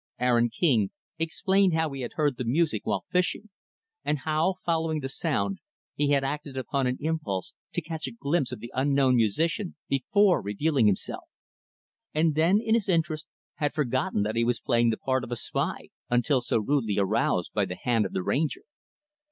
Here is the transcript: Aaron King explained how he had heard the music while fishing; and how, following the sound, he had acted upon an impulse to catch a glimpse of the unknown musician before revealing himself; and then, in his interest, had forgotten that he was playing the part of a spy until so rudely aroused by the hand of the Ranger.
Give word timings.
Aaron 0.19 0.49
King 0.49 0.89
explained 1.19 1.75
how 1.75 1.91
he 1.91 2.01
had 2.01 2.13
heard 2.13 2.37
the 2.37 2.43
music 2.43 2.87
while 2.87 3.05
fishing; 3.11 3.51
and 4.03 4.17
how, 4.25 4.55
following 4.65 4.99
the 5.01 5.07
sound, 5.09 5.59
he 5.93 6.09
had 6.09 6.23
acted 6.23 6.57
upon 6.57 6.87
an 6.87 6.97
impulse 6.99 7.53
to 7.73 7.81
catch 7.83 8.07
a 8.07 8.11
glimpse 8.11 8.51
of 8.51 8.59
the 8.59 8.71
unknown 8.73 9.15
musician 9.17 9.75
before 9.87 10.41
revealing 10.41 10.87
himself; 10.87 11.25
and 12.15 12.33
then, 12.33 12.59
in 12.59 12.73
his 12.73 12.89
interest, 12.89 13.27
had 13.57 13.75
forgotten 13.75 14.23
that 14.23 14.35
he 14.35 14.43
was 14.43 14.59
playing 14.59 14.89
the 14.89 14.97
part 14.97 15.23
of 15.23 15.31
a 15.31 15.35
spy 15.35 15.89
until 16.09 16.41
so 16.41 16.57
rudely 16.57 16.97
aroused 16.97 17.53
by 17.53 17.63
the 17.65 17.77
hand 17.83 18.03
of 18.07 18.11
the 18.11 18.23
Ranger. 18.23 18.63